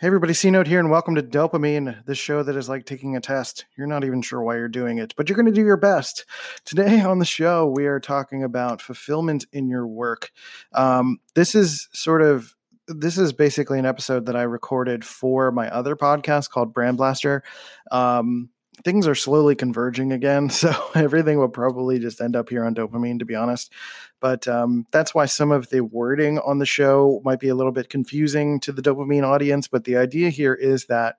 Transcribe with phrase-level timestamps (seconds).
[0.00, 3.16] Hey everybody, C Note here, and welcome to Dopamine, the show that is like taking
[3.16, 3.64] a test.
[3.76, 6.24] You're not even sure why you're doing it, but you're going to do your best.
[6.64, 10.30] Today on the show, we are talking about fulfillment in your work.
[10.72, 12.54] Um, this is sort of
[12.86, 17.42] this is basically an episode that I recorded for my other podcast called Brand Blaster.
[17.90, 18.50] Um,
[18.84, 20.50] things are slowly converging again.
[20.58, 23.72] So everything will probably just end up here on dopamine, to be honest.
[24.18, 27.70] But um, that's why some of the wording on the show might be a little
[27.70, 29.68] bit confusing to the dopamine audience.
[29.68, 31.16] But the idea here is that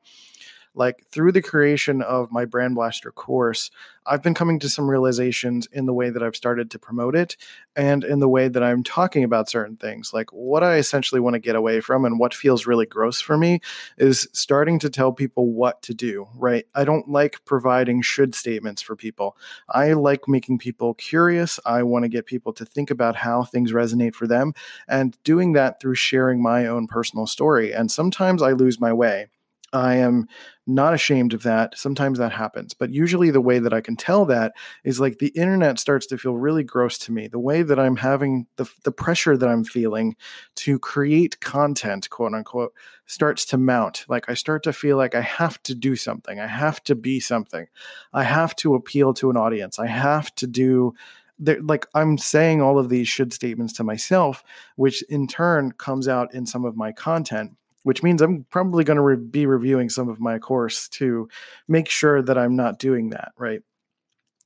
[0.73, 3.71] like through the creation of my brand blaster course
[4.05, 7.35] i've been coming to some realizations in the way that i've started to promote it
[7.75, 10.13] and in the way that i'm talking about certain things.
[10.13, 13.37] Like what i essentially want to get away from and what feels really gross for
[13.37, 13.61] me
[13.97, 16.65] is starting to tell people what to do right?
[16.75, 19.37] I don't like providing should statements for people.
[19.69, 21.59] I like making people curious.
[21.65, 24.53] I want to get people to think about how things resonate for them
[24.87, 27.73] and doing that through sharing my own personal story.
[27.73, 29.27] And sometimes i lose my way
[29.73, 30.27] I am
[30.65, 31.77] not ashamed of that.
[31.77, 32.73] Sometimes that happens.
[32.73, 36.17] But usually, the way that I can tell that is like the internet starts to
[36.17, 37.27] feel really gross to me.
[37.27, 40.15] The way that I'm having the, the pressure that I'm feeling
[40.57, 42.73] to create content, quote unquote,
[43.05, 44.05] starts to mount.
[44.07, 46.39] Like I start to feel like I have to do something.
[46.39, 47.67] I have to be something.
[48.13, 49.79] I have to appeal to an audience.
[49.79, 50.93] I have to do
[51.61, 54.43] like I'm saying all of these should statements to myself,
[54.75, 58.97] which in turn comes out in some of my content which means I'm probably going
[58.97, 61.29] to re- be reviewing some of my course to
[61.67, 63.61] make sure that I'm not doing that, right?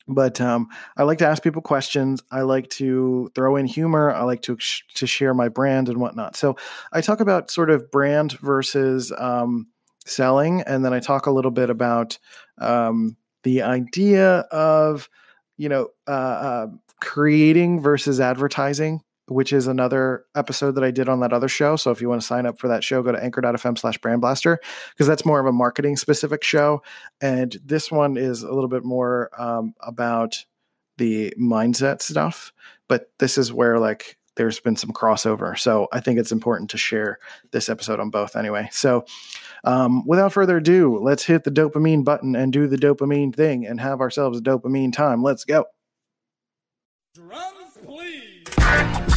[0.07, 0.67] But um,
[0.97, 2.21] I like to ask people questions.
[2.29, 4.11] I like to throw in humor.
[4.11, 6.35] I like to sh- to share my brand and whatnot.
[6.35, 6.57] So
[6.91, 9.67] I talk about sort of brand versus um,
[10.05, 12.17] selling, and then I talk a little bit about
[12.57, 15.09] um, the idea of
[15.55, 16.67] you know uh, uh,
[16.99, 19.01] creating versus advertising
[19.33, 21.75] which is another episode that I did on that other show.
[21.75, 24.21] So if you want to sign up for that show, go to anchor.fm slash brand
[24.21, 24.59] blaster
[24.91, 26.81] because that's more of a marketing specific show.
[27.21, 30.37] And this one is a little bit more um, about
[30.97, 32.53] the mindset stuff.
[32.87, 35.57] But this is where like there's been some crossover.
[35.57, 37.19] So I think it's important to share
[37.51, 38.69] this episode on both anyway.
[38.71, 39.05] So
[39.63, 43.79] um, without further ado, let's hit the dopamine button and do the dopamine thing and
[43.79, 45.23] have ourselves a dopamine time.
[45.23, 45.65] Let's go.
[47.15, 49.12] Drums, please.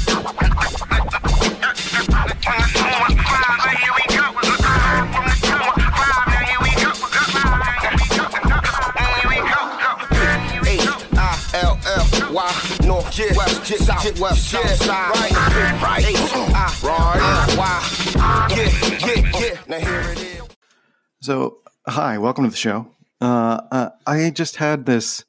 [21.20, 21.58] So,
[21.88, 22.86] hi, welcome to the show.
[23.20, 25.24] Uh, uh, I just had this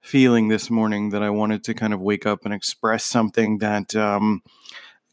[0.00, 3.94] feeling this morning that I wanted to kind of wake up and express something that
[3.94, 4.42] um,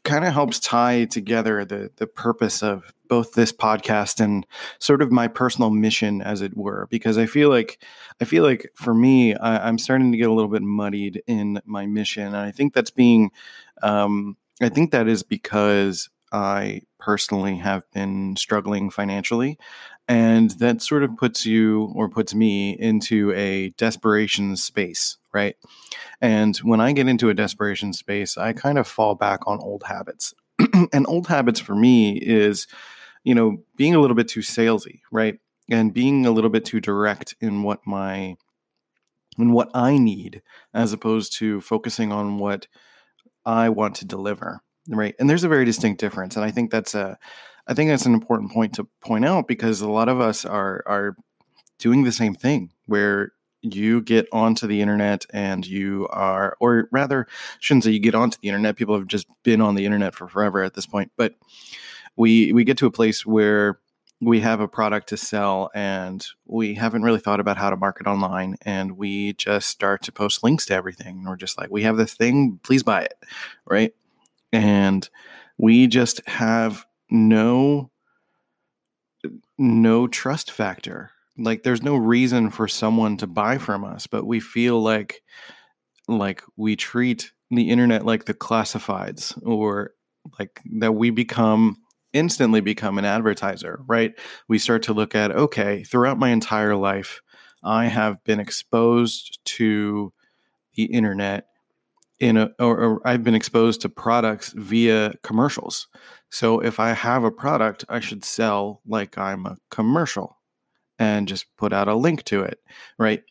[0.06, 4.48] kind of helps tie together the the purpose of both this podcast and
[4.80, 7.84] sort of my personal mission as it were because i feel like
[8.22, 11.60] i feel like for me I, am starting to get a little bit muddied in
[11.66, 12.28] my mission.
[12.28, 13.32] And i think that's being
[13.84, 19.60] um, i think that is because i personally have been struggling financially.
[20.08, 25.56] And that sort of puts you or puts me into a desperation space right?
[26.20, 29.84] And when I get into a desperation space, I kind of fall back on old
[29.84, 30.34] habits.
[30.92, 32.68] and old habits for me is,
[33.24, 35.40] you know, being a little bit too salesy, right?
[35.70, 38.36] And being a little bit too direct in what my
[39.38, 40.42] in what I need
[40.74, 42.68] as opposed to focusing on what
[43.46, 45.16] I want to deliver, right?
[45.20, 47.18] And there's a very distinct difference and I think that's a
[47.68, 50.84] I think that's an important point to point out because a lot of us are
[50.86, 51.16] are
[51.80, 57.28] doing the same thing where you get onto the internet and you are, or rather,
[57.60, 58.76] shouldn't say you get onto the internet.
[58.76, 61.12] People have just been on the internet for forever at this point.
[61.16, 61.36] But
[62.16, 63.80] we we get to a place where
[64.22, 68.06] we have a product to sell and we haven't really thought about how to market
[68.06, 71.24] online and we just start to post links to everything.
[71.24, 73.16] We're just like we have this thing please buy it
[73.66, 73.94] right?
[74.54, 75.10] And
[75.58, 77.90] we just have no
[79.58, 81.12] no trust factor.
[81.38, 85.24] Like there's no reason for someone to buy from us but we feel like
[86.08, 89.92] like we treat the internet like the classifieds or
[90.40, 91.78] like that we become
[92.14, 94.14] instantly become an advertiser right
[94.48, 97.22] we start to look at okay throughout my entire life
[97.64, 100.12] i have been exposed to
[100.76, 101.48] the internet
[102.20, 105.88] in a or, or i've been exposed to products via commercials
[106.30, 110.38] so if i have a product i should sell like i'm a commercial
[111.02, 112.60] and just put out a link to it,
[113.00, 113.24] right?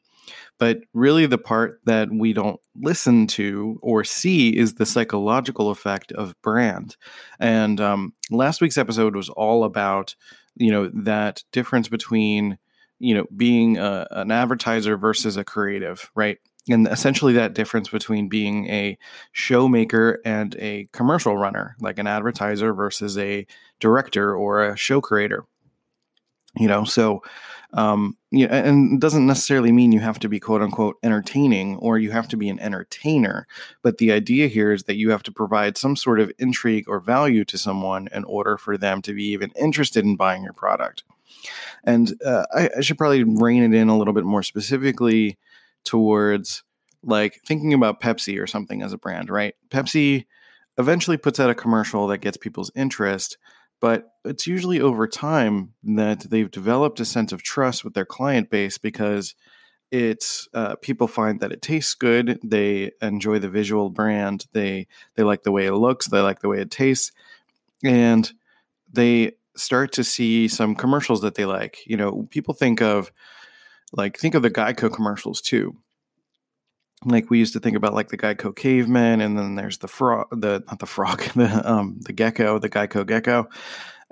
[0.60, 6.12] But really, the part that we don't listen to or see is the psychological effect
[6.12, 6.96] of brand.
[7.40, 10.14] And um, last week's episode was all about
[10.56, 12.58] you know that difference between
[12.98, 18.28] you know being a, an advertiser versus a creative right and essentially that difference between
[18.28, 18.98] being a
[19.34, 23.46] showmaker and a commercial runner like an advertiser versus a
[23.80, 25.44] director or a show creator
[26.56, 27.22] you know so
[27.72, 31.76] um you know, and it doesn't necessarily mean you have to be quote unquote entertaining
[31.76, 33.46] or you have to be an entertainer
[33.82, 37.00] but the idea here is that you have to provide some sort of intrigue or
[37.00, 41.05] value to someone in order for them to be even interested in buying your product.
[41.84, 45.38] And uh, I, I should probably rein it in a little bit more specifically
[45.84, 46.62] towards
[47.02, 49.55] like thinking about pepsi or something as a brand right?
[49.70, 50.26] Pepsi
[50.78, 53.38] eventually puts out a commercial that gets people's interest
[53.81, 58.50] but it's usually over time that they've developed a sense of trust with their client
[58.50, 59.35] base because
[59.91, 64.87] it's uh, people find that it tastes good they enjoy the visual brand they
[65.17, 67.11] they like the way it looks they like the way it tastes
[67.82, 68.32] and
[68.93, 71.87] they start to see some commercials that they like.
[71.87, 73.12] You know people think of
[73.93, 75.77] like think of the geico commercials too
[77.05, 80.29] like we used to think about like the Geico caveman, and then there's the frog,
[80.32, 83.49] the not the frog, the um the gecko, the Geico gecko,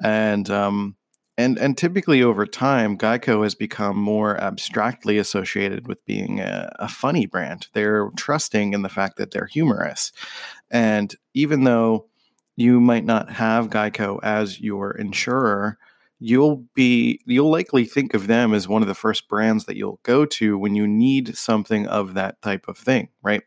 [0.02, 0.96] and um
[1.36, 6.88] and and typically over time, Geico has become more abstractly associated with being a, a
[6.88, 7.68] funny brand.
[7.74, 10.12] They're trusting in the fact that they're humorous,
[10.70, 12.06] and even though
[12.56, 15.78] you might not have Geico as your insurer,
[16.20, 20.00] you'll be you'll likely think of them as one of the first brands that you'll
[20.02, 23.42] go to when you need something of that type of thing right?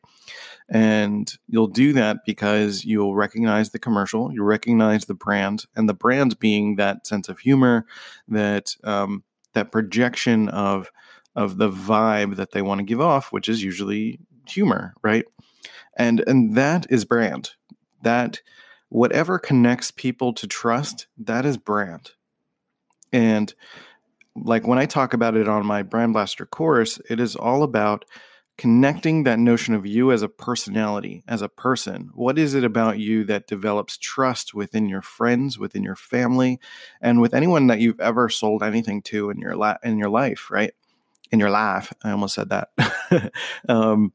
[0.70, 5.94] And you'll do that because you'll recognize the commercial you recognize the brand and the
[5.94, 7.86] brand being that sense of humor
[8.30, 9.24] that um,
[9.54, 10.92] that projection of
[11.36, 15.26] of the vibe that they want to give off which is usually humor right?
[15.98, 17.52] And and that is brand.
[18.04, 18.42] That
[18.88, 22.12] whatever connects people to trust that is brand
[23.12, 23.54] and
[24.36, 28.06] like when I talk about it on my Brand Blaster course, it is all about
[28.58, 32.12] connecting that notion of you as a personality, as a person.
[32.13, 36.60] What is it about you that develops trust within your friends, within your family,
[37.02, 40.52] and with anyone that you've ever sold anything to in your la- in your life,
[40.52, 40.74] right?
[41.31, 43.31] In your life, I almost said that.
[43.69, 44.13] um,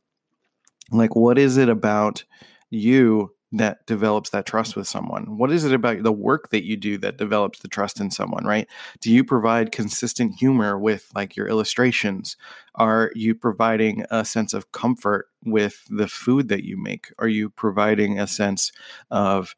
[0.93, 2.25] like, what is it about
[2.71, 5.39] you that develops that trust with someone?
[5.39, 8.45] What is it about the work that you do that develops the trust in someone,
[8.45, 8.69] right?
[9.01, 12.37] Do you provide consistent humor with like your illustrations?
[12.75, 17.13] Are you providing a sense of comfort with the food that you make?
[17.19, 18.73] Are you providing a sense
[19.11, 19.55] of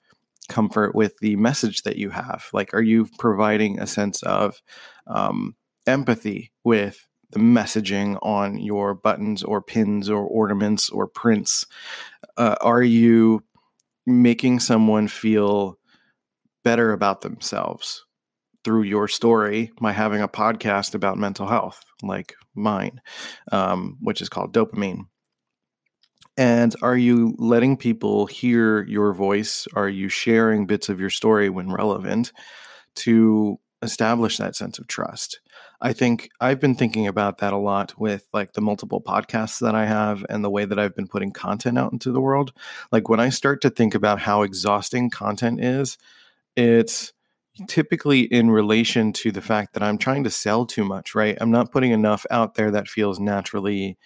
[0.49, 2.49] comfort with the message that you have?
[2.53, 4.61] Like, are you providing a sense of
[5.06, 5.55] um,
[5.87, 11.67] empathy with the messaging on your buttons or pins or ornaments or prints?
[12.37, 13.43] Uh, are you
[14.08, 15.78] making someone feel
[16.64, 18.05] better about themselves
[18.64, 23.00] through your story by having a podcast about mental health like mine
[23.52, 25.02] um, which is called dopamine.
[26.37, 29.66] And are you letting people hear your voice?
[29.75, 32.32] Are you sharing bits of your story when relevant
[32.96, 35.40] to establish that sense of trust
[35.80, 39.75] I think I've been thinking about that a lot with like the multiple podcasts that
[39.75, 42.52] I have and the way that I've been putting content out into the world.
[42.90, 45.96] Like when I start to think about how exhausting content is,
[46.56, 47.12] it's
[47.69, 51.38] typically in relation to the fact that I'm trying to sell too much, right?
[51.40, 53.99] I'm not putting enough out there that feels naturally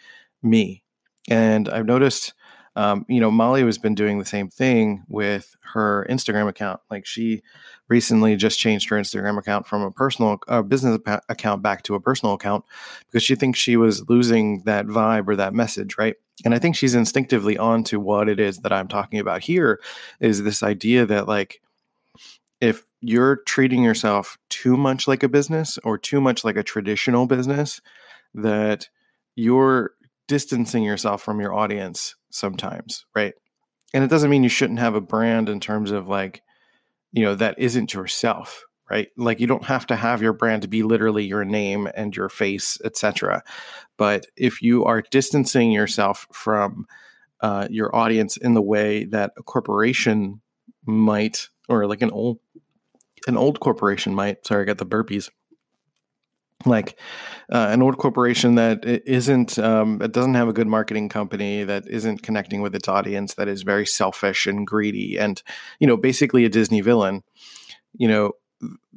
[0.42, 0.82] me.
[1.28, 2.34] And I've noticed
[2.74, 6.80] um, you know, Molly has been doing the same thing with her Instagram account.
[6.90, 7.42] Like she
[7.88, 10.98] recently just changed her Instagram account from a personal uh, business
[11.28, 12.64] account back to a personal account
[13.06, 16.14] because she thinks she was losing that vibe or that message, right?
[16.44, 19.80] And I think she's instinctively on to what it is that I'm talking about here
[20.20, 21.60] is this idea that like
[22.62, 27.26] if you're treating yourself too much like a business or too much like a traditional
[27.26, 27.82] business,
[28.34, 28.88] that
[29.36, 29.90] you're
[30.26, 33.34] distancing yourself from your audience sometimes, right?
[33.94, 36.42] And it doesn't mean you shouldn't have a brand in terms of like,
[37.12, 39.08] you know, that isn't yourself, right?
[39.16, 42.28] Like you don't have to have your brand to be literally your name and your
[42.28, 43.42] face, etc.
[43.96, 46.86] But if you are distancing yourself from
[47.42, 50.40] uh, your audience in the way that a corporation
[50.86, 52.38] might, or like an old
[53.26, 54.44] an old corporation might.
[54.46, 55.28] Sorry, I got the burpees
[56.66, 56.98] like
[57.52, 61.86] uh, an old corporation that isn't um, it doesn't have a good marketing company that
[61.88, 65.42] isn't connecting with its audience that is very selfish and greedy and
[65.78, 67.22] you know basically a disney villain
[67.96, 68.32] you know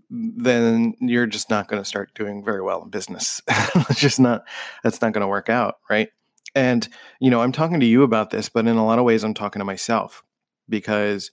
[0.09, 3.41] then you're just not going to start doing very well in business.
[3.89, 4.43] It's just not
[4.83, 6.09] that's not going to work out right?
[6.53, 6.87] And
[7.19, 9.33] you know i'm talking to you about this but in a lot of ways i'm
[9.33, 10.23] talking to myself
[10.69, 11.31] because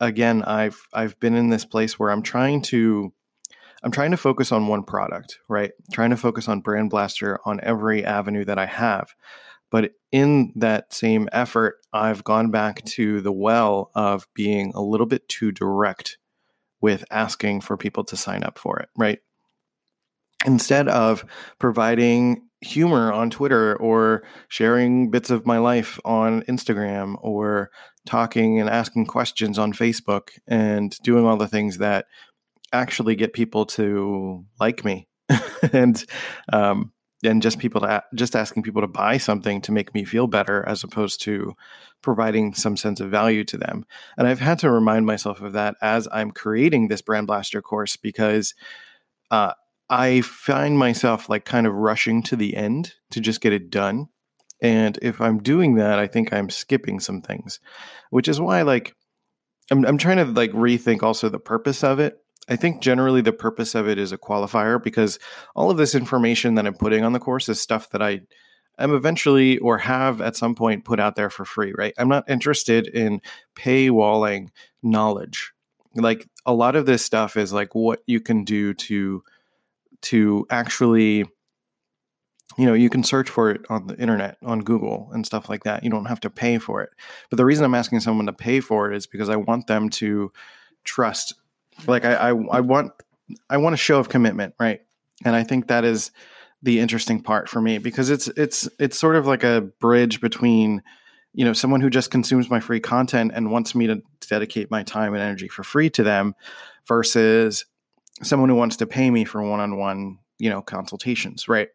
[0.00, 3.12] again i've i've been in this place where i'm trying to
[3.82, 5.72] I'm trying to focus on one product, right?
[5.92, 9.14] Trying to focus on Brand Blaster on every avenue that I have.
[9.70, 15.06] But in that same effort, I've gone back to the well of being a little
[15.06, 16.18] bit too direct
[16.80, 19.20] with asking for people to sign up for it, right?
[20.44, 21.24] Instead of
[21.58, 27.70] providing humor on Twitter or sharing bits of my life on Instagram or
[28.06, 32.06] talking and asking questions on Facebook and doing all the things that
[32.72, 35.08] actually get people to like me
[35.72, 36.04] and
[36.52, 40.26] um, and just people to just asking people to buy something to make me feel
[40.26, 41.54] better as opposed to
[42.02, 43.84] providing some sense of value to them.
[44.16, 47.96] And i've had to remind myself of that as i'm creating this brand blaster course
[47.96, 48.54] because
[49.30, 49.52] uh,
[49.88, 54.08] i find myself like kind of rushing to the end to just get it done.
[54.62, 57.60] And if i'm doing that i think i'm skipping some things
[58.10, 58.94] which is why like
[59.70, 62.18] i'm, I'm trying to like rethink also the purpose of it
[62.50, 65.18] I think generally the purpose of it is a qualifier because
[65.54, 68.22] all of this information that I'm putting on the course is stuff that I
[68.78, 71.94] am eventually or have at some point put out there for free, right?
[71.96, 73.20] I'm not interested in
[73.54, 74.48] paywalling
[74.82, 75.52] knowledge.
[75.94, 79.22] Like a lot of this stuff is like what you can do to
[80.02, 81.24] to actually
[82.58, 85.64] you know you can search for it on the internet on google and stuff like
[85.64, 86.90] that you don't have to pay for it
[87.28, 89.88] but the reason i'm asking someone to pay for it is because i want them
[89.90, 90.32] to
[90.84, 91.34] trust
[91.86, 92.92] like I, I, I want
[93.48, 94.80] I want a show of commitment, right?
[95.24, 96.10] And I think that is
[96.62, 100.82] the interesting part for me because it's it's it's sort of like a bridge between
[101.32, 104.82] you know someone who just consumes my free content and wants me to dedicate my
[104.82, 106.34] time and energy for free to them
[106.86, 107.64] versus
[108.22, 111.68] someone who wants to pay me for one-on-one you know consultations right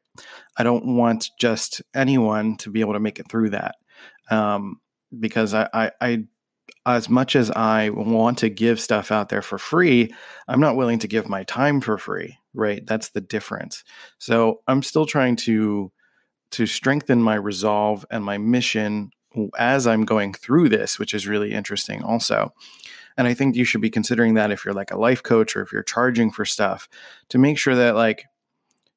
[0.58, 3.76] i don't want just anyone to be able to make it through that
[4.30, 4.80] um,
[5.20, 6.24] because I, I, I
[6.86, 10.14] as much as I want to give stuff out there for free,
[10.48, 12.86] I'm not willing to give my time for free, right?
[12.86, 13.84] That's the difference.
[14.20, 15.92] So I'm still trying to
[16.52, 19.10] to strengthen my resolve and my mission
[19.58, 22.54] as I'm going through this, which is really interesting also.
[23.18, 25.62] And I think you should be considering that if you're like a life coach or
[25.62, 26.88] if you're charging for stuff
[27.30, 28.26] to make sure that like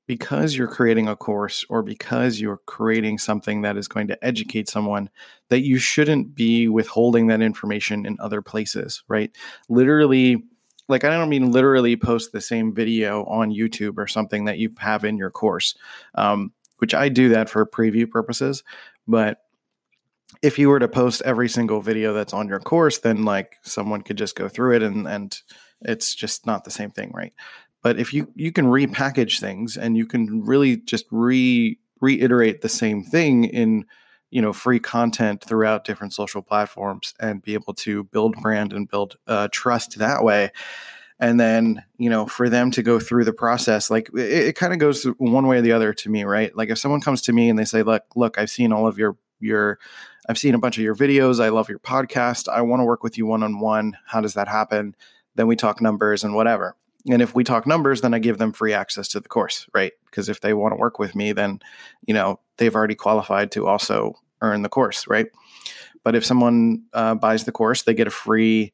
[0.08, 4.68] because you're creating a course or because you're creating something that is going to educate
[4.68, 5.08] someone
[5.50, 9.30] that you shouldn't be withholding that information in other places right?
[9.68, 10.42] Literally
[10.88, 14.72] like i don't mean literally post the same video on youtube or something that you
[14.78, 15.74] have in your course
[16.14, 18.64] um, which i do that for preview purposes
[19.06, 19.42] but
[20.40, 24.00] if you were to post every single video that's on your course then like someone
[24.00, 25.42] could just go through it and and
[25.82, 27.34] it's just not the same thing right
[27.82, 32.68] but if you you can repackage things and you can really just re reiterate the
[32.68, 33.84] same thing in
[34.30, 38.88] you know free content throughout different social platforms and be able to build brand and
[38.88, 40.50] build uh, trust that way.
[41.20, 44.72] And then you know for them to go through the process like it, it kind
[44.72, 46.54] of goes one way or the other to me right?
[46.56, 48.98] Like if someone comes to me and they say look look i've seen all of
[48.98, 49.78] your your
[50.28, 51.42] i've seen a bunch of your videos.
[51.42, 52.48] I love your podcast.
[52.48, 53.96] I want to work with you one-on-one.
[54.06, 54.94] How does that happen?
[55.34, 56.76] Then we talk numbers and whatever
[57.08, 59.92] and if we talk numbers then i give them free access to the course right?
[60.06, 61.60] Because if they want to work with me then
[62.06, 65.26] you know they've already qualified to also earn the course right?
[66.04, 68.72] But if someone uh, buys the course they get a free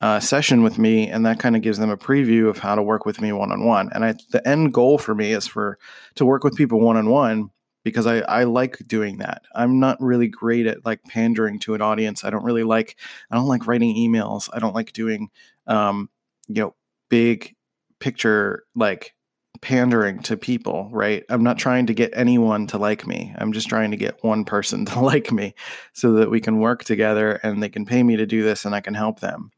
[0.00, 2.82] uh, session with me and that kind of gives them a preview of how to
[2.82, 3.90] work with me one-on-one.
[3.94, 5.78] And I, the end goal for me is for
[6.16, 7.50] to work with people one-on-one
[7.82, 9.42] because I, I like doing that.
[9.54, 12.24] I'm not really great at like pandering to an audience.
[12.24, 12.98] I don't really like
[13.30, 14.50] i don't like writing emails.
[14.52, 15.30] I don't like doing
[15.66, 16.10] um,
[16.48, 16.74] you know
[17.08, 17.55] big
[18.00, 19.14] picture like
[19.60, 21.24] pandering to people, right?
[21.28, 23.34] I'm not trying to get anyone to like me.
[23.38, 25.54] I'm just trying to get one person to like me
[25.92, 28.74] so that we can work together and they can pay me to do this and
[28.74, 29.50] I can help them,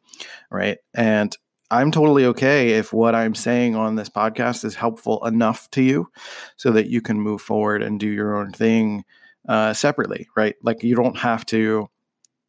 [0.50, 0.78] right?
[0.94, 1.36] And
[1.70, 6.10] I'm totally okay if what I'm saying on this podcast is helpful enough to you
[6.56, 9.04] so that you can move forward and do your own thing
[9.48, 10.54] uh, separately, right?
[10.62, 11.88] Like you don't have to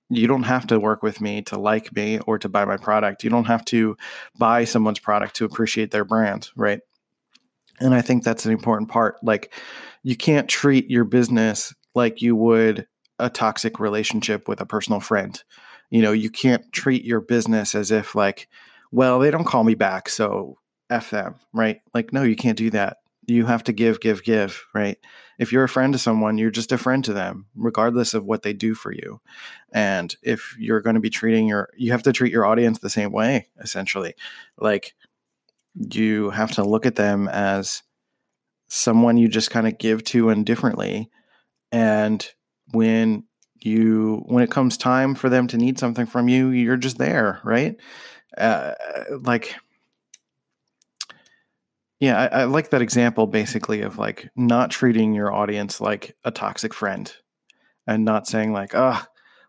[0.10, 3.24] you don't have to work with me to like me or to buy my product.
[3.24, 3.96] You don't have to
[4.38, 6.80] buy someone's product to appreciate their brand, right?
[7.80, 9.18] And I think that's an important part.
[9.24, 9.54] Like,
[10.04, 12.88] you can't treat your business like you would
[13.20, 15.42] a toxic relationship with a personal friend.
[15.90, 18.48] You know, you can't treat your business as if, like,
[18.92, 20.58] well, they don't call me back, so
[20.90, 21.82] F them, right?
[21.94, 22.98] Like, no, you can't do that
[23.30, 24.98] you have to give, give, give, right?
[25.40, 28.44] If you're a friend to someone, you're just a friend to them, regardless of what
[28.44, 29.22] they do for you.
[29.72, 32.90] And if you're going to be treating your, you have to treat your audience the
[32.90, 34.16] same way, essentially.
[34.58, 34.94] Like
[35.74, 37.84] you have to look at them as
[38.68, 41.10] someone you just kind of give to indifferently.
[41.72, 42.30] And
[42.72, 43.24] when
[43.62, 47.40] you, when it comes time for them to need something from you, you're just there,
[47.46, 47.78] right?
[48.38, 48.74] Uh,
[49.22, 49.56] like,
[52.00, 56.32] Yeah, I, I, like that example basically of like not treating your audience like a
[56.32, 57.14] toxic friend
[57.86, 59.02] and not saying like, oh,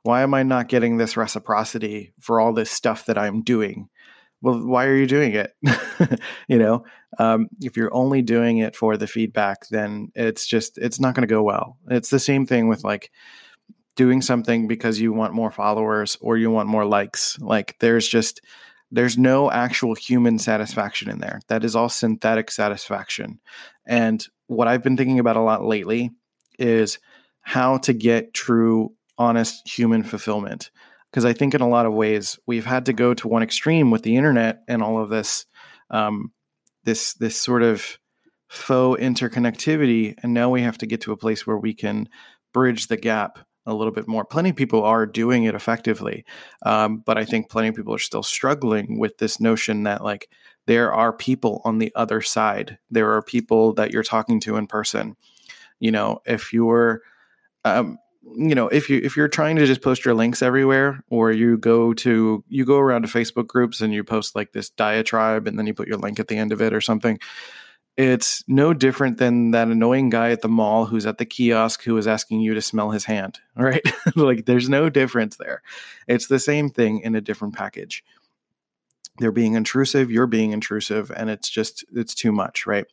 [0.02, 3.88] why am I not getting this reciprocity for all this stuff that I'm doing?
[4.42, 5.52] Well, why are you doing it?
[6.48, 6.84] you know,
[7.18, 11.28] um, if you're only doing it for the feedback, then it's just, it's not going
[11.28, 11.76] to go well.
[11.88, 13.10] It's the same thing with like
[13.94, 17.38] doing something because you want more followers or you want more likes.
[17.38, 18.40] Like there's just,
[18.90, 21.40] there's no actual human satisfaction in there.
[21.48, 23.40] That is all synthetic satisfaction.
[23.86, 26.10] And what I've been thinking about a lot lately
[26.58, 26.98] is
[27.40, 30.70] how to get true, honest human fulfillment.
[31.10, 33.90] Because I think in a lot of ways we've had to go to one extreme
[33.90, 35.46] with the internet and all of this,
[35.90, 36.32] um,
[36.84, 37.98] this this sort of
[38.48, 42.08] faux interconnectivity, and now we have to get to a place where we can
[42.52, 44.24] bridge the gap a little bit more.
[44.24, 46.24] Plenty of people are doing it effectively,
[46.64, 50.28] um, but I think plenty of people are still struggling with this notion that like
[50.66, 52.78] there are people on the other side.
[52.90, 55.16] There are people that you're talking to in person.
[55.78, 57.02] You know, if you're,
[57.64, 57.98] um,
[58.36, 61.56] you know, if you if you're trying to just post your links everywhere, or you
[61.58, 65.58] go to you go around to Facebook groups and you post like this diatribe, and
[65.58, 67.18] then you put your link at the end of it or something
[68.00, 71.96] it's no different than that annoying guy at the mall who's at the kiosk who
[71.98, 73.82] is asking you to smell his hand, right?
[74.16, 75.62] like there's no difference there.
[76.08, 78.02] It's the same thing in a different package.
[79.18, 82.86] They're being intrusive, you're being intrusive, and it's just, it's too much, right?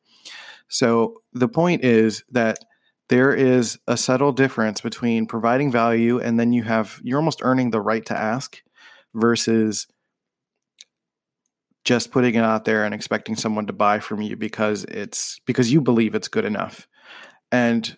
[0.67, 2.59] So the point is that
[3.07, 7.71] there is a subtle difference between providing value and then you have, you're almost earning
[7.71, 8.61] the right to ask
[9.13, 9.87] versus
[11.87, 15.71] just putting it out there and expecting someone to buy from you because it's because
[15.71, 16.85] you believe it's good enough.
[17.49, 17.97] And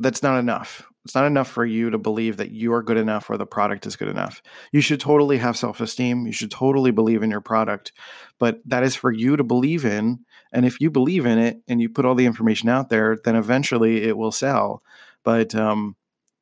[0.00, 0.84] that's not enough.
[1.04, 3.86] It's not enough for you to believe that you are good enough or the product
[3.86, 4.42] is good enough.
[4.72, 6.26] You should totally have self esteem.
[6.26, 7.92] You should totally believe in your product,
[8.40, 10.18] but that is for you to believe in.
[10.52, 13.36] And if you believe in it and you put all the information out there, then
[13.36, 14.82] eventually it will sell.
[15.22, 15.94] But um,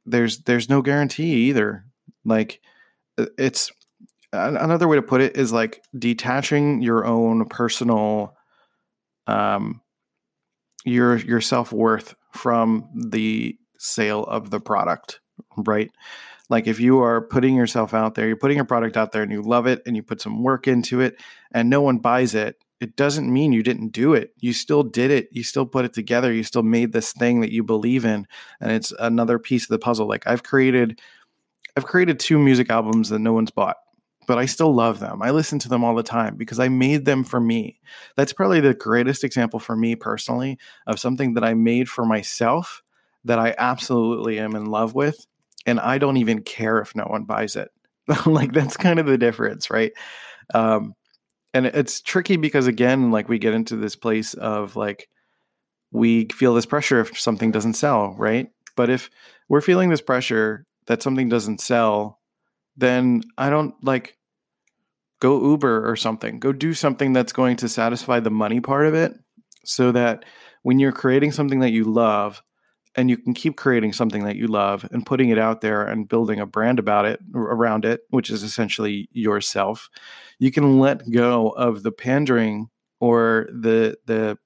[0.07, 1.85] there's there's no guarantee either.
[2.25, 2.63] Like
[3.19, 3.71] it's
[4.35, 8.37] another way to put it is like detaching your own personal
[9.27, 9.81] um
[10.85, 15.21] your your self-worth from the sale of the product
[15.67, 15.91] right?
[16.49, 19.33] Like if you are putting yourself out there you're putting your product out there and
[19.33, 21.21] you love it and you put some work into it
[21.53, 24.33] and no one buys it it doesn't mean you didn't do it.
[24.41, 25.29] You still did it.
[25.33, 26.31] You still put it together.
[26.31, 28.27] You still made this thing that you believe in
[28.61, 30.07] and it's another piece of the puzzle.
[30.07, 31.01] Like i've created
[31.77, 33.77] i've created two music albums that no one's bought
[34.27, 35.23] but I still love them.
[35.23, 37.81] I listen to them all the time because I made them for me.
[38.17, 42.83] That's probably the greatest example for me personally of something that I made for myself
[43.25, 45.27] that I absolutely am in love with.
[45.67, 47.71] And I don't even care if no one buys it.
[48.27, 49.93] like, that's kind of the difference, right?
[50.53, 50.95] Um,
[51.55, 55.09] and it's tricky because, again, like we get into this place of like,
[55.91, 58.49] we feel this pressure if something doesn't sell, right?
[58.77, 59.09] But if
[59.49, 62.19] we're feeling this pressure that something doesn't sell,
[62.77, 64.17] then I don't like
[65.21, 66.39] go Uber or something.
[66.39, 69.15] Go do something that's going to satisfy the money part of it
[69.65, 70.25] so that
[70.63, 72.43] when you're creating something that you love
[72.97, 76.09] and you can keep creating something that you love and putting it out there and
[76.09, 79.89] building a brand about it around it, which is essentially yourself,
[80.39, 82.69] you can let go of the pandering
[83.01, 84.39] or the the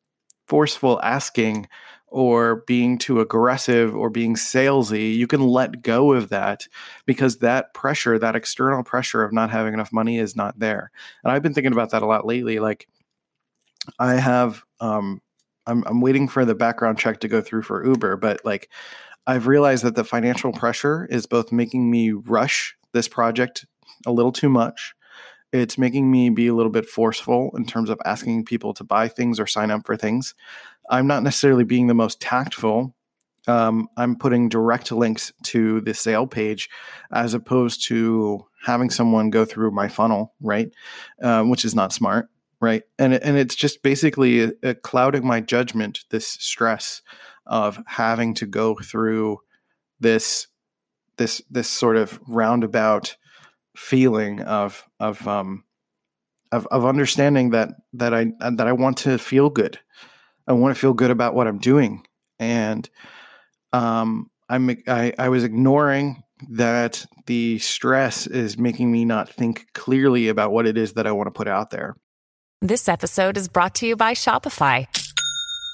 [0.46, 1.68] forceful asking
[2.10, 6.66] or being too aggressive or being salesy, you can let go of that
[7.06, 10.90] because that pressure, that external pressure of not having enough money is not there.
[11.22, 12.58] And I've been thinking about that a lot lately.
[12.58, 12.88] Like
[13.98, 15.20] I have um
[15.66, 18.70] I'm I'm waiting for the background check to go through for Uber, but like
[19.26, 23.66] I've realized that the financial pressure is both making me rush this project
[24.06, 24.94] a little too much.
[25.52, 29.08] It's making me be a little bit forceful in terms of asking people to buy
[29.08, 30.34] things or sign up for things.
[30.90, 32.94] I'm not necessarily being the most tactful.
[33.46, 36.68] Um, I'm putting direct links to the sale page
[37.10, 40.70] as opposed to having someone go through my funnel, right?
[41.22, 42.28] Um, which is not smart,
[42.60, 42.82] right?
[42.98, 46.04] And and it's just basically a, a clouding my judgment.
[46.10, 47.00] This stress
[47.46, 49.38] of having to go through
[49.98, 50.48] this
[51.16, 53.16] this this sort of roundabout
[53.78, 55.64] feeling of of um
[56.52, 59.78] of of understanding that that I that I want to feel good
[60.48, 62.04] I want to feel good about what I'm doing.
[62.38, 62.88] And
[63.72, 70.28] um, I'm I, I was ignoring that the stress is making me not think clearly
[70.28, 71.96] about what it is that I want to put out there.
[72.62, 74.86] This episode is brought to you by Shopify.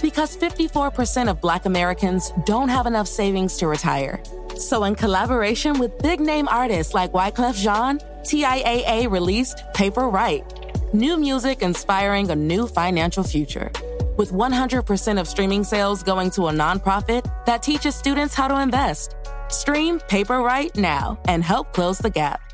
[0.00, 4.22] Because 54% of Black Americans don't have enough savings to retire.
[4.56, 10.44] So, in collaboration with big name artists like Wyclef Jean, TIAA released Paper Right,
[10.92, 13.70] new music inspiring a new financial future.
[14.16, 19.14] With 100% of streaming sales going to a nonprofit that teaches students how to invest.
[19.48, 22.47] Stream Paper Right now and help close the gap.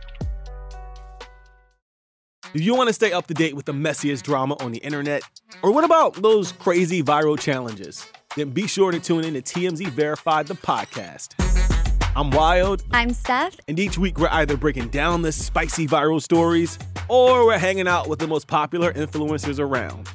[2.55, 5.25] Do you want to stay up to date with the messiest drama on the internet?
[5.63, 8.07] Or what about those crazy viral challenges?
[8.37, 11.35] Then be sure to tune in to TMZ Verified, the podcast.
[12.15, 12.85] I'm Wild.
[12.93, 13.57] I'm Steph.
[13.67, 18.09] And each week we're either breaking down the spicy viral stories or we're hanging out
[18.09, 20.09] with the most popular influencers around.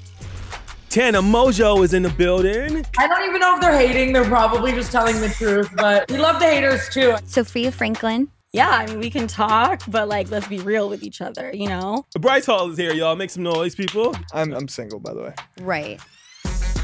[0.88, 2.86] Tana Mongeau is in the building.
[2.98, 4.14] I don't even know if they're hating.
[4.14, 7.18] They're probably just telling the truth, but we love the haters too.
[7.26, 8.30] Sofia Franklin.
[8.52, 11.68] Yeah, I mean, we can talk, but like, let's be real with each other, you
[11.68, 12.08] know?
[12.20, 13.16] Bryce Hall is here, y'all.
[13.16, 14.16] Make some noise, people.
[14.34, 15.34] I'm, I'm single, by the way.
[15.60, 16.02] Right.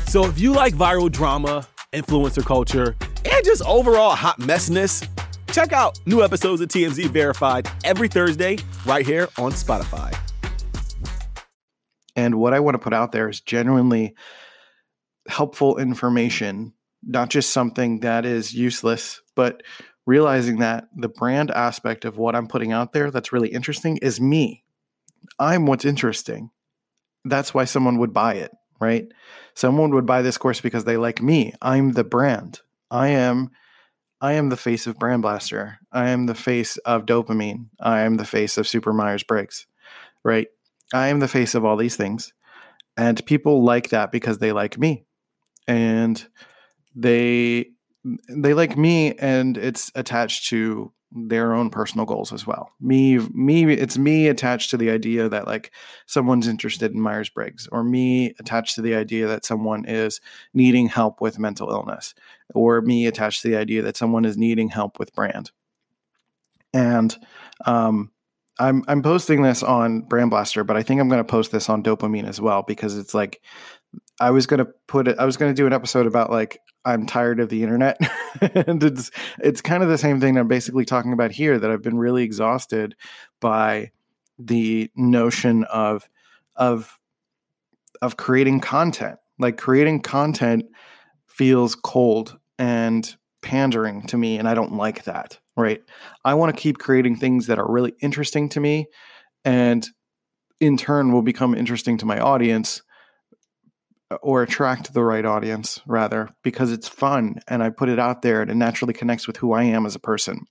[0.07, 5.07] So if you like viral drama, influencer culture, and just overall hot messiness,
[5.51, 10.15] check out new episodes of TMZ Verified every Thursday right here on Spotify.
[12.15, 14.13] And what I want to put out there is genuinely
[15.27, 19.63] helpful information, not just something that is useless, but
[20.05, 24.21] realizing that the brand aspect of what I'm putting out there that's really interesting is
[24.21, 24.63] me.
[25.39, 26.51] I'm what's interesting.
[27.23, 29.07] That's why someone would buy it, right?
[29.55, 31.53] Someone would buy this course because they like me.
[31.61, 32.61] I'm the brand.
[32.91, 33.49] I am
[34.21, 35.77] I am the face of Brand Blaster.
[35.91, 37.67] I am the face of dopamine.
[37.79, 39.67] I am the face of Super Myers Briggs,
[40.23, 40.47] right?
[40.93, 42.33] I am the face of all these things.
[42.97, 45.05] And people like that because they like me.
[45.67, 46.25] And
[46.95, 47.71] they
[48.29, 52.71] they like me and it's attached to their own personal goals as well.
[52.81, 55.71] Me, me, it's me attached to the idea that like
[56.05, 60.19] someone's interested in Myers Briggs, or me attached to the idea that someone is
[60.53, 62.13] needing help with mental illness,
[62.53, 65.51] or me attached to the idea that someone is needing help with brand.
[66.73, 67.15] And
[67.65, 68.11] um,
[68.59, 71.69] I'm I'm posting this on Brand Blaster, but I think I'm going to post this
[71.69, 73.41] on Dopamine as well because it's like
[74.19, 75.17] I was to put it.
[75.19, 77.97] I was to do an episode about like I'm tired of the internet,
[78.41, 81.59] and it's it's kind of the same thing I'm basically talking about here.
[81.59, 82.95] That I've been really exhausted
[83.39, 83.91] by
[84.39, 86.07] the notion of
[86.55, 86.99] of
[88.01, 89.17] of creating content.
[89.37, 90.65] Like creating content
[91.27, 95.39] feels cold and pandering to me, and I don't like that.
[95.57, 95.81] Right?
[96.23, 98.87] I want to keep creating things that are really interesting to me,
[99.43, 99.85] and
[100.61, 102.81] in turn will become interesting to my audience
[104.21, 108.41] or attract the right audience rather because it's fun and I put it out there
[108.41, 110.45] and it naturally connects with who I am as a person.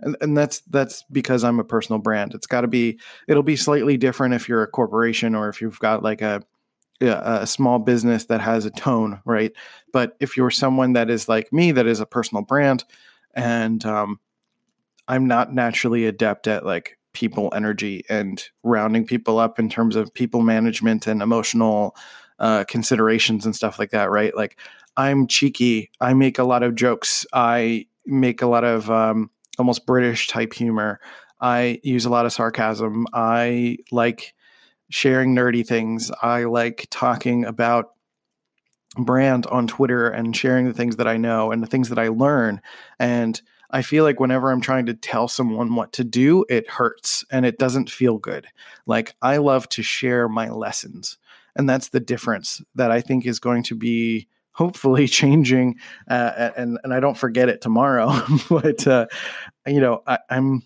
[0.00, 2.34] And, and that's that's because I'm a personal brand.
[2.34, 5.78] It's got to be it'll be slightly different if you're a corporation or if you've
[5.78, 6.42] got like a
[7.02, 9.52] a small business that has a tone, right?
[9.90, 12.84] But if you're someone that is like me, that is a personal brand,
[13.34, 14.20] and um,
[15.08, 20.12] I'm not naturally adept at like people energy and rounding people up in terms of
[20.14, 21.96] people management and emotional
[22.40, 24.34] uh, considerations and stuff like that, right?
[24.34, 24.58] Like
[24.96, 25.90] I'm cheeky.
[26.00, 27.26] I make a lot of jokes.
[27.32, 31.00] I make a lot of um, almost British type humor.
[31.40, 33.06] I use a lot of sarcasm.
[33.12, 34.34] I like
[34.90, 36.10] sharing nerdy things.
[36.22, 37.92] I like talking about
[38.96, 42.08] brand on Twitter and sharing the things that I know and the things that I
[42.08, 42.60] learn.
[42.98, 47.24] And I feel like whenever I'm trying to tell someone what to do, it hurts
[47.30, 48.48] and it doesn't feel good.
[48.86, 51.18] Like I love to share my lessons
[51.56, 55.76] and that's the difference that I think is going to be hopefully changing.
[56.08, 58.12] Uh, and and I don't forget it tomorrow,
[58.50, 59.06] but uh,
[59.66, 60.62] you know I, I'm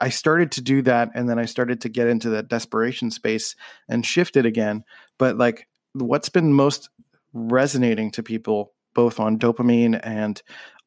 [0.00, 3.56] I started to do that, and then I started to get into that desperation space
[3.88, 4.84] and shift it again.
[5.18, 6.88] But like, what's been most
[7.32, 10.40] resonating to people, both on dopamine and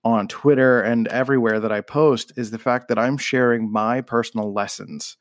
[0.04, 4.54] on Twitter and everywhere that I post, is the fact that I'm sharing my personal
[4.54, 5.17] lessons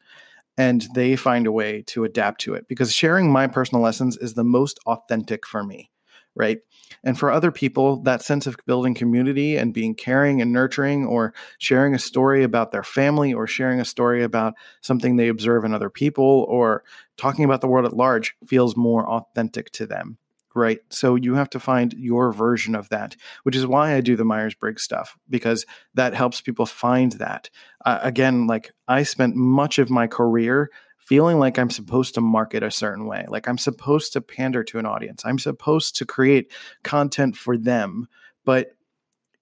[0.61, 4.35] and they find a way to adapt to it because sharing my personal lessons is
[4.35, 5.90] the most authentic for me
[6.37, 6.59] right?
[7.03, 11.35] And for other people that sense of building community and being caring and nurturing or
[11.59, 15.75] sharing a story about their family or sharing a story about something they observe in
[15.75, 16.85] other people or
[17.16, 20.18] talking about the world at large feels more authentic to them
[20.61, 20.79] right?
[20.90, 24.25] So you have to find your version of that, which is why I do the
[24.25, 27.51] Myers Briggs stuff because that helps people find that.
[27.85, 32.62] Uh, again, like I spent much of my career feeling like I'm supposed to market
[32.62, 36.53] a certain way, like I'm supposed to pander to an audience, I'm supposed to create
[36.85, 38.07] content for them,
[38.44, 38.77] but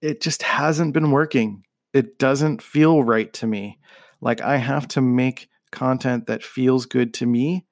[0.01, 1.63] it just hasn't been working.
[1.93, 3.77] It doesn't feel right to me.
[4.21, 7.65] Like I have to make content that feels good to me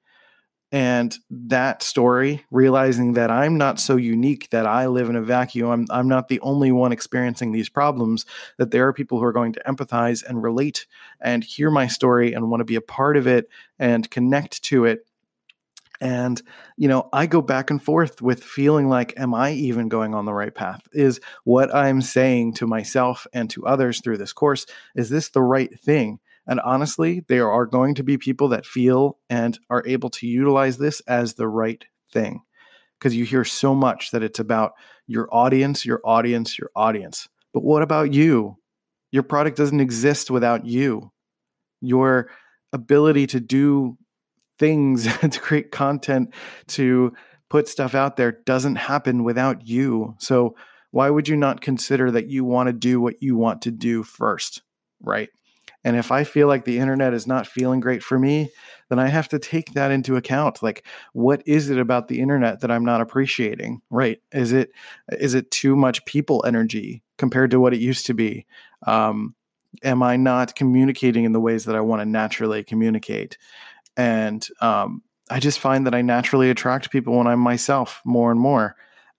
[0.70, 5.70] and that story realizing that i'm not so unique that i live in a vacuum
[5.70, 8.26] I'm, I'm not the only one experiencing these problems
[8.58, 10.86] that there are people who are going to empathize and relate
[11.20, 14.84] and hear my story and want to be a part of it and connect to
[14.84, 15.06] it.
[16.00, 16.40] And
[16.76, 20.26] you know i go back and forth with feeling like am i even going on
[20.26, 20.86] the right path?
[20.92, 25.42] Is what i'm saying to myself and to others through this course is this the
[25.42, 30.08] right thing and honestly, there are going to be people that feel and are able
[30.10, 32.40] to utilize this as the right thing.
[32.98, 34.72] Because you hear so much that it's about
[35.06, 37.28] your audience, your audience, your audience.
[37.52, 38.56] But what about you?
[39.12, 41.12] Your product doesn't exist without you.
[41.82, 42.30] Your
[42.72, 43.98] ability to do
[44.58, 46.32] things, to create content,
[46.68, 47.12] to
[47.50, 50.14] put stuff out there doesn't happen without you.
[50.18, 50.56] So,
[50.90, 54.02] why would you not consider that you want to do what you want to do
[54.02, 54.62] first?
[55.02, 55.28] Right.
[55.84, 58.50] And if I feel like the internet is not feeling great for me,
[58.88, 60.62] then I have to take that into account.
[60.62, 63.80] Like, what is it about the internet that I'm not appreciating?
[63.90, 64.20] Right?
[64.32, 64.70] Is it
[65.12, 68.46] is it too much people energy compared to what it used to be?
[68.86, 69.34] Um,
[69.82, 73.38] am I not communicating in the ways that I want to naturally communicate?
[73.96, 78.40] And um, I just find that I naturally attract people when I'm myself more and
[78.40, 78.76] more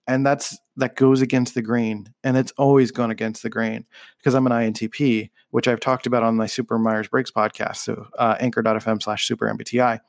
[0.10, 3.86] and that's that goes against the grain and it's always gone against the grain
[4.18, 8.08] because i'm an intp which i've talked about on my super myers briggs podcast so
[8.18, 10.00] uh, anchor.fm slash super mbti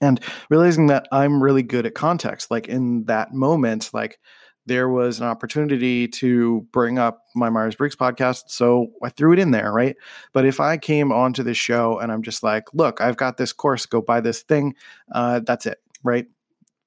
[0.00, 4.18] and realizing that i'm really good at context like in that moment like
[4.66, 9.38] there was an opportunity to bring up my myers briggs podcast so i threw it
[9.38, 9.96] in there right?
[10.32, 13.52] But if i came onto this show and i'm just like look i've got this
[13.52, 14.74] course go buy this thing
[15.12, 16.26] uh, that's it right?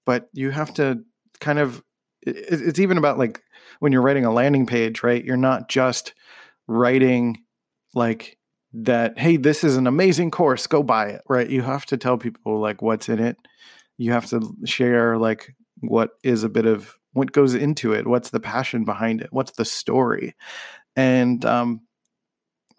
[0.06, 1.04] But you have to
[1.40, 1.84] kind of
[2.28, 3.42] it's even about like
[3.80, 5.24] when you're writing a landing page, right?
[5.24, 6.14] You're not just
[6.68, 7.44] writing
[7.94, 8.38] like
[8.74, 11.50] that, hey, this is an amazing course, go buy it, right?
[11.50, 13.38] You have to tell people like what's in it.
[13.98, 18.30] You have to share like what is a bit of what goes into it, what's
[18.30, 20.36] the passion behind it, what's the story.
[20.96, 21.82] And um,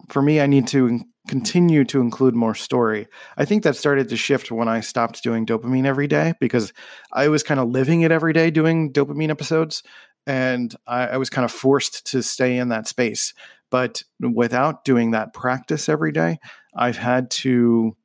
[0.07, 3.07] for me, I need to continue to include more story.
[3.37, 6.73] I think that started to shift when I stopped doing dopamine every day because
[7.13, 9.83] I was kind of living it every day doing dopamine episodes.
[10.25, 13.33] And I, I was kind of forced to stay in that space.
[13.69, 16.39] But without doing that practice every day,
[16.75, 17.95] I've had to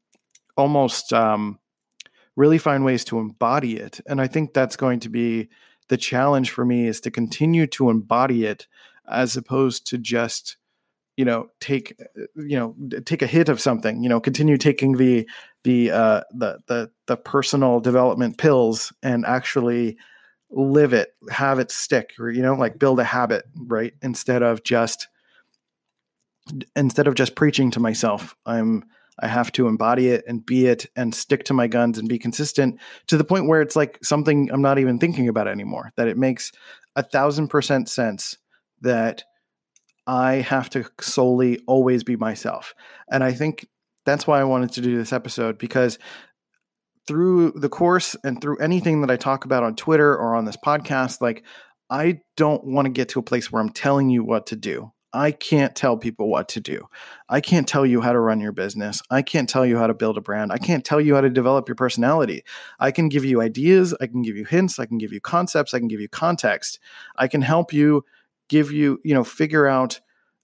[0.56, 1.58] almost um,
[2.36, 4.00] really find ways to embody it.
[4.06, 5.48] And I think that's going to be
[5.88, 8.66] the challenge for me is to continue to embody it
[9.08, 10.56] as opposed to just
[11.16, 11.98] you know take
[12.36, 12.74] you know
[13.04, 15.28] take a hit of something you know continue taking the
[15.62, 19.96] the uh the the the personal development pills and actually
[20.50, 23.94] live it have it stick or you know like build a habit right?
[24.02, 25.08] Instead of just
[26.76, 28.84] instead of just preaching to myself i'm
[29.20, 32.18] i have to embody it and be it and stick to my guns and be
[32.18, 36.06] consistent to the point where it's like something i'm not even thinking about anymore that
[36.06, 36.52] it makes
[36.96, 38.36] a thousand percent sense
[38.82, 39.24] that
[40.06, 42.74] I have to solely always be myself.
[43.10, 43.66] And I think
[44.04, 45.98] that's why I wanted to do this episode because
[47.06, 50.56] through the course and through anything that I talk about on Twitter or on this
[50.56, 51.44] podcast, like
[51.90, 54.92] I don't want to get to a place where I'm telling you what to do.
[55.14, 56.88] I can't tell people what to do.
[57.28, 59.00] I can't tell you how to run your business.
[59.10, 60.50] I can't tell you how to build a brand.
[60.50, 62.42] I can't tell you how to develop your personality.
[62.80, 63.94] I can give you ideas.
[64.00, 64.80] I can give you hints.
[64.80, 65.72] I can give you concepts.
[65.72, 66.80] I can give you context.
[67.16, 68.04] I can help you
[68.54, 70.00] give you, you know, figure out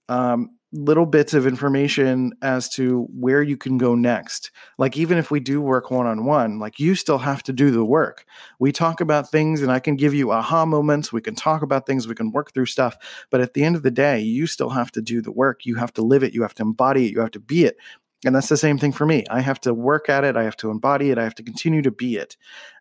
[0.09, 4.51] um, little bits of information as to where you can go next.
[4.77, 7.71] Like, even if we do work one on one, like you still have to do
[7.71, 8.25] the work.
[8.59, 11.13] We talk about things and I can give you aha moments.
[11.13, 12.97] We can talk about things, we can work through stuff.
[13.29, 15.65] But at the end of the day, you still have to do the work.
[15.65, 17.77] You have to live it, you have to embody it, you have to be it.
[18.25, 19.23] And that's the same thing for me.
[19.29, 20.35] I have to work at it.
[20.35, 21.17] I have to embody it.
[21.17, 22.35] I have to continue to be it.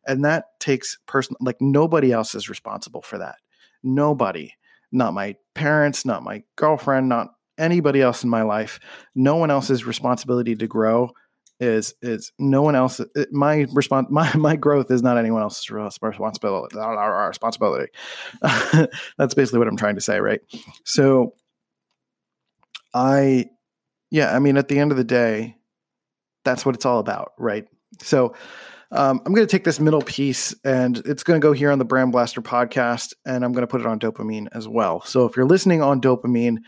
[0.07, 3.37] And that takes personal, like nobody else is responsible for that.
[3.83, 4.55] Nobody
[4.93, 8.81] not my parents, not my girlfriend, not anybody else in my life.
[9.15, 11.11] No one else's responsibility to grow
[11.61, 13.01] is is no one else.
[13.01, 15.71] Uh, my response, my my growth is not anyone else's
[16.03, 16.79] responsibility.
[16.79, 17.93] Our Responsibility.
[19.19, 20.41] That's basically what I'm trying to say, right?
[20.85, 21.35] So,
[22.95, 23.47] I,
[24.11, 25.57] yeah, I mean, at the end of the day,
[26.45, 27.69] that's what it's all about, right?
[28.03, 28.35] So,
[28.93, 31.79] um, I'm going to take this middle piece and it's going to go here on
[31.79, 35.03] the Brand Blaster podcast, and I'm going to put it on dopamine as well.
[35.03, 36.59] So if you're listening on dopamine,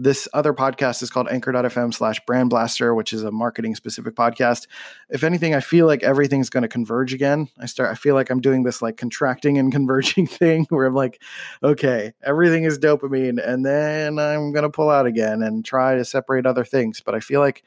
[0.00, 4.68] this other podcast is called anchor.fm slash brand blaster, which is a marketing specific podcast.
[5.08, 7.48] If anything, I feel like everything's going to converge again.
[7.58, 10.94] I start, I feel like I'm doing this like contracting and converging thing where I'm
[10.94, 11.20] like,
[11.64, 13.44] okay, everything is dopamine.
[13.44, 17.00] And then I'm going to pull out again and try to separate other things.
[17.04, 17.64] But I feel like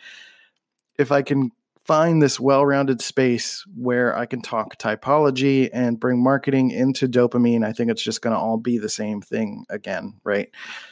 [0.97, 1.52] if I can
[1.86, 7.65] find this well rounded space where I can talk typology and bring marketing into DOPEamine,
[7.65, 10.20] I think it's just going to all be the same thing again.
[10.24, 10.50] Right.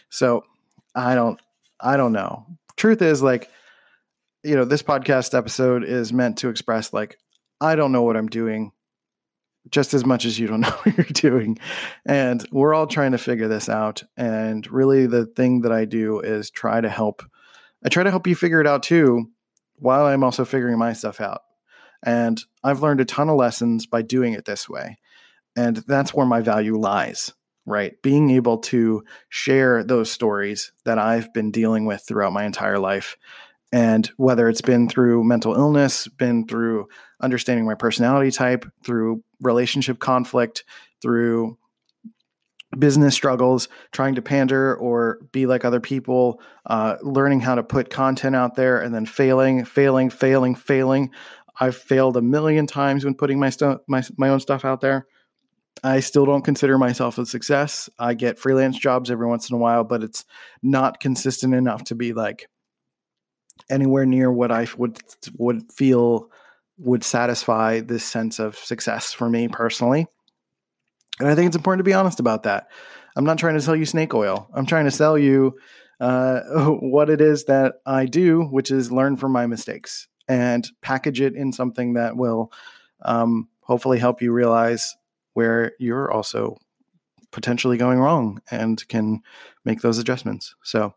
[0.10, 0.43] So,
[0.95, 1.39] I don't
[1.80, 2.45] I don't know.
[2.75, 3.49] Truth is like
[4.43, 7.17] you know, this podcast episode is meant to express like
[7.62, 8.71] I don't know what I'm doing
[9.69, 11.58] just as much as you don't know what you're doing.
[12.06, 16.19] And we're all trying to figure this out and really the thing that I do
[16.19, 17.23] is try to help
[17.84, 19.30] I try to help you figure it out too
[19.79, 21.41] while I'm also figuring my stuff out.
[22.03, 24.97] And I've learned a ton of lessons by doing it this way.
[25.55, 27.33] And that's where my value lies
[27.69, 28.01] right?
[28.01, 33.15] Being able to share those stories that I've been dealing with throughout my entire life.
[33.71, 36.87] And whether it's been through mental illness, been through
[37.21, 40.63] understanding my personality type, through relationship conflict,
[41.01, 41.58] through
[42.77, 47.89] business struggles, trying to pander or be like other people, uh, learning how to put
[47.89, 51.12] content out there and then failing, failing, failing, failing.
[51.60, 55.08] I've failed a million times when putting my stuff, my, my own stuff out there.
[55.84, 57.89] I still don't consider myself a success.
[57.97, 60.25] I get freelance jobs every once in a while, but it's
[60.62, 62.49] not consistent enough to be like
[63.69, 64.99] anywhere near what I would
[65.38, 66.29] would feel
[66.77, 70.08] would satisfy this sense of success for me personally.
[71.19, 72.69] And I think it's important to be honest about that.
[73.15, 74.49] I'm not trying to sell you snake oil.
[74.53, 75.58] I'm trying to sell you
[75.99, 81.21] uh, what it is that I do, which is learn from my mistakes and package
[81.21, 82.51] it in something that will
[83.03, 84.95] um, hopefully help you realize
[85.34, 86.58] where you're also
[87.32, 89.21] potentially going wrong and can
[89.65, 90.55] make those adjustments.
[90.63, 90.93] So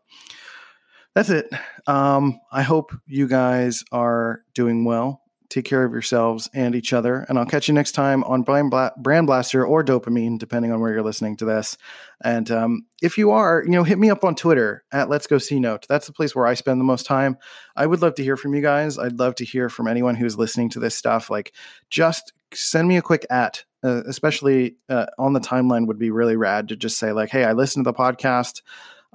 [1.15, 1.49] that's it.
[1.85, 5.21] Um, I hope you guys are doing well.
[5.53, 7.27] Take care of yourselves and each other.
[7.29, 11.03] And I'll catch you next time on Brand, Blaster or DOPEamine, depending on where you're
[11.03, 11.77] listening to this.
[12.23, 15.37] And um, if you are, you know, hit me up on Twitter at Let's Go
[15.37, 15.85] C Note.
[15.87, 17.37] That's the place where I spend the most time.
[17.75, 18.97] I would love to hear from you guys.
[18.97, 21.29] I'd love to hear from anyone who's listening to this stuff.
[21.29, 21.53] Like,
[21.91, 26.35] just send me a quick at uh, especially uh, on the timeline would be really
[26.35, 28.61] rad to just say like hey i listened to the podcast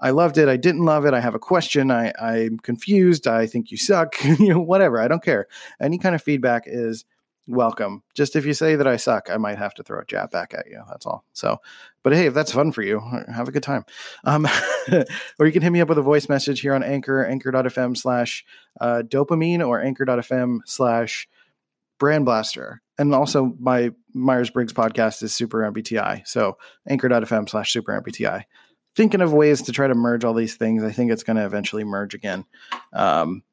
[0.01, 0.49] i loved it.
[0.49, 1.15] I didn't love it.
[1.15, 1.91] I have a question.
[1.91, 3.27] I i'm confused.
[3.27, 4.17] I think you suck.
[4.25, 5.01] You know whatever.
[5.01, 5.49] I don't care.
[5.81, 7.05] Any kind of feedback is
[7.47, 8.03] welcome.
[8.15, 10.55] Just if you say that i suck i might have to throw a jab back
[10.55, 10.83] at you.
[10.89, 11.25] That's all.
[11.33, 11.59] So
[12.03, 13.01] but hey if that's fun for you
[13.33, 13.85] have a good time.
[14.25, 14.47] Um,
[15.39, 18.45] or you can hit me up with a voice message here on anchor anchor.fm slash
[18.81, 21.29] uh, dopeamine or anchor.fm slash
[21.99, 22.81] brand blaster.
[22.99, 26.27] And also my Myers Briggs podcast is Super MBTI.
[26.27, 26.59] So
[26.89, 28.45] anchor.fm slash Super MBTI.
[28.99, 30.83] Thinking of ways to try to merge all these things.
[30.83, 32.45] I think it's going to eventually merge again.
[32.93, 33.45] Um,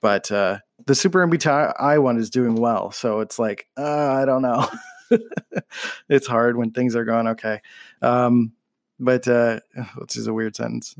[0.00, 2.92] but uh, the Super MBTI one is doing well.
[2.92, 4.64] So it's like, uh, I don't know.
[6.08, 7.62] it's hard when things are going okay.
[8.00, 8.52] Um,
[9.00, 9.58] but uh,
[9.96, 10.94] which is a weird sentence.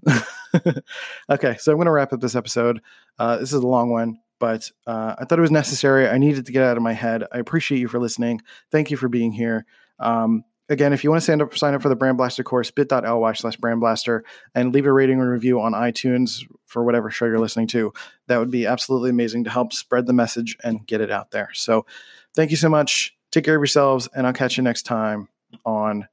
[1.31, 2.81] okay, so I'm going to wrap up this episode.
[3.21, 6.09] Uh, this is a long one but uh, I thought it was necessary.
[6.09, 7.23] I needed to get out of my head.
[7.31, 8.43] I appreciate you for listening.
[8.73, 9.67] Thank you for being here.
[10.01, 12.71] Um, again, if you want to sign up, sign up for the Brand Blaster course,
[12.71, 17.27] bit.ly slash Brand Blaster, and leave a rating and review on iTunes for whatever show
[17.27, 17.93] you're listening to.
[18.27, 21.51] That would be absolutely amazing to help spread the message and get it out there.
[21.55, 21.87] So
[22.35, 23.15] thank you so much.
[23.31, 25.29] Take care of yourselves, and I'll catch you next time
[25.65, 26.09] on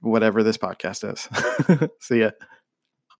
[0.00, 1.88] whatever this podcast is.
[2.00, 2.30] See ya.